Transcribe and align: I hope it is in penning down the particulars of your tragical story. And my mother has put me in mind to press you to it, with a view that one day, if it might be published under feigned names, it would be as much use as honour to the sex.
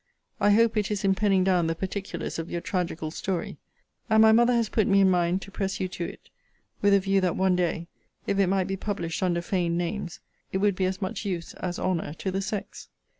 I 0.39 0.49
hope 0.49 0.77
it 0.77 0.89
is 0.89 1.03
in 1.03 1.13
penning 1.13 1.43
down 1.43 1.67
the 1.67 1.75
particulars 1.75 2.39
of 2.39 2.49
your 2.49 2.59
tragical 2.59 3.11
story. 3.11 3.59
And 4.09 4.23
my 4.23 4.31
mother 4.31 4.53
has 4.53 4.67
put 4.67 4.87
me 4.87 5.01
in 5.01 5.11
mind 5.11 5.43
to 5.43 5.51
press 5.51 5.79
you 5.79 5.87
to 5.89 6.03
it, 6.03 6.31
with 6.81 6.95
a 6.95 6.99
view 6.99 7.21
that 7.21 7.35
one 7.35 7.55
day, 7.55 7.87
if 8.25 8.39
it 8.39 8.47
might 8.47 8.65
be 8.65 8.75
published 8.77 9.21
under 9.21 9.43
feigned 9.43 9.77
names, 9.77 10.19
it 10.51 10.57
would 10.57 10.75
be 10.75 10.85
as 10.85 11.03
much 11.03 11.23
use 11.23 11.53
as 11.53 11.77
honour 11.77 12.15
to 12.15 12.31
the 12.31 12.41
sex. 12.41 12.89